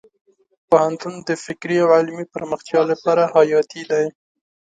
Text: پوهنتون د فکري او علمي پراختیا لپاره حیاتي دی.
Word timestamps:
پوهنتون 0.69 1.13
د 1.27 1.29
فکري 1.43 1.77
او 1.83 1.89
علمي 1.97 2.25
پراختیا 2.33 2.81
لپاره 2.91 3.31
حیاتي 3.35 3.81
دی. 3.91 4.05